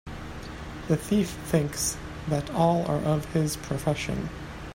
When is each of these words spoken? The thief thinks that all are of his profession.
The 0.87 0.97
thief 0.97 1.29
thinks 1.29 1.95
that 2.27 2.49
all 2.55 2.87
are 2.87 2.97
of 3.03 3.31
his 3.33 3.55
profession. 3.55 4.29